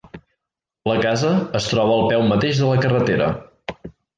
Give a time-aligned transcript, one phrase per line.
[0.91, 3.29] La casa es troba al peu mateix de la carretera.